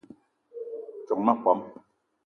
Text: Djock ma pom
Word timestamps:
Djock 1.03 1.21
ma 1.25 1.33
pom 1.41 1.59